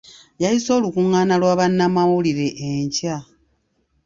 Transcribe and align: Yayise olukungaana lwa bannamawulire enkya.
Yayise 0.43 0.69
olukungaana 0.77 1.35
lwa 1.41 1.53
bannamawulire 1.59 2.47
enkya. 2.67 3.17